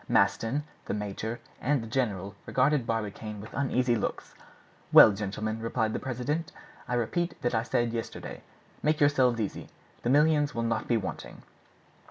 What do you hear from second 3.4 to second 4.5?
uneasy looks.